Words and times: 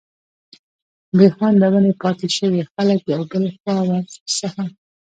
بي 1.17 1.27
خونده 1.35 1.67
ونې 1.73 1.93
پاتي 2.01 2.27
شوې، 2.37 2.61
خلک 2.73 2.99
يو 3.13 3.21
بل 3.33 3.45
خوا 3.57 3.77
ور 3.87 4.05
څخه 4.39 4.63